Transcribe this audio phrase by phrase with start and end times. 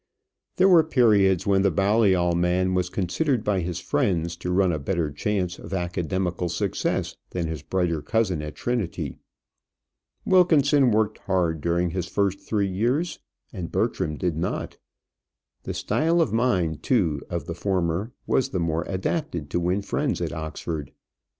[0.55, 4.79] There were periods when the Balliol man was considered by his friends to run a
[4.79, 9.17] better chance of academical success than his brighter cousin at Trinity.
[10.25, 13.19] Wilkinson worked hard during his three first years,
[13.53, 14.79] and Bertram did not.
[15.65, 20.19] The style of mind, too, of the former was the more adapted to win friends
[20.19, 20.93] at Oxford.